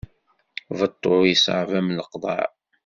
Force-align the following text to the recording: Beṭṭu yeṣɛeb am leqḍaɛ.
Beṭṭu 0.77 1.13
yeṣɛeb 1.29 1.71
am 1.79 1.89
leqḍaɛ. 1.97 2.45